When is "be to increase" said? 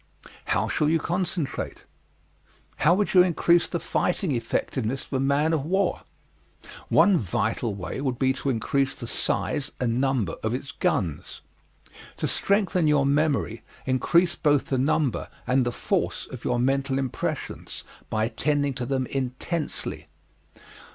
8.17-8.95